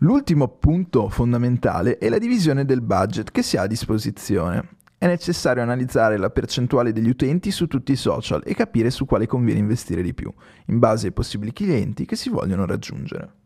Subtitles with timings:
[0.00, 4.76] L'ultimo punto fondamentale è la divisione del budget che si ha a disposizione.
[4.98, 9.26] È necessario analizzare la percentuale degli utenti su tutti i social e capire su quale
[9.26, 10.30] conviene investire di più,
[10.66, 13.45] in base ai possibili clienti che si vogliono raggiungere.